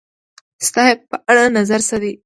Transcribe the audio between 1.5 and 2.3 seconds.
نظر څه دی؟